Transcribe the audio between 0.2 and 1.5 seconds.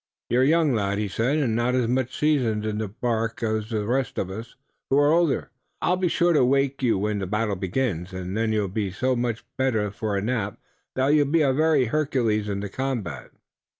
"You're young, lad," he said,